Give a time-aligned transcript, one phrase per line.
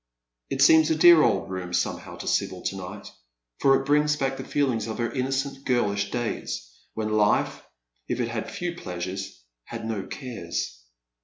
[0.49, 3.11] It seems a dear old room somehow to Sibyl to night,
[3.59, 7.61] for it brings back the feelings of her innocent girlish days, when life,
[8.07, 10.85] if it had few pleasures, had no cares.